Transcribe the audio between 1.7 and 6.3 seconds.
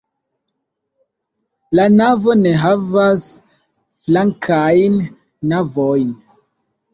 La navo ne havas flankajn navojn.